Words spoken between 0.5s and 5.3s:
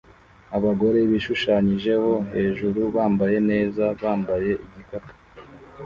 Abagore bishushanyijeho hejuru bambaye neza bambaye igikapu